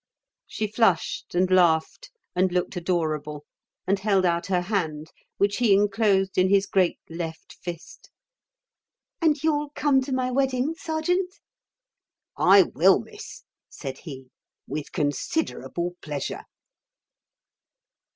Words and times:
She 0.47 0.65
flushed 0.65 1.35
and 1.35 1.51
laughed 1.51 2.09
and 2.35 2.51
looked 2.51 2.75
adorable, 2.75 3.45
and 3.85 3.99
held 3.99 4.25
out 4.25 4.47
her 4.47 4.61
hand, 4.61 5.11
which 5.37 5.57
he 5.57 5.75
enclosed 5.75 6.39
in 6.39 6.49
his 6.49 6.65
great 6.65 6.97
left 7.07 7.53
fist. 7.61 8.09
"And 9.21 9.43
you'll 9.43 9.69
come 9.75 10.01
to 10.01 10.11
my 10.11 10.31
wedding, 10.31 10.73
Sergeant?" 10.73 11.35
"I 12.35 12.63
will, 12.63 12.99
Miss," 13.01 13.43
said 13.69 13.99
he. 13.99 14.31
"With 14.65 14.91
considerable 14.91 15.93
pleasure." 16.01 16.45